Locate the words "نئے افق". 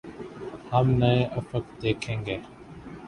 0.99-1.63